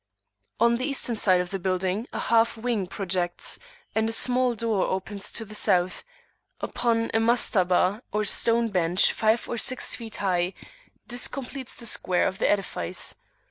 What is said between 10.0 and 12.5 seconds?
high: this completes the square of the